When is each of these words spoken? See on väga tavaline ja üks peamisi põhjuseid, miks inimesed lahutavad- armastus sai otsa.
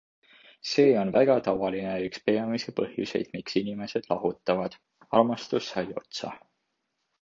See 0.69 0.85
on 1.01 1.11
väga 1.15 1.35
tavaline 1.47 1.91
ja 1.99 2.07
üks 2.07 2.25
peamisi 2.31 2.75
põhjuseid, 2.81 3.31
miks 3.37 3.61
inimesed 3.63 4.13
lahutavad- 4.15 4.83
armastus 5.21 5.73
sai 5.75 5.89
otsa. 6.05 6.39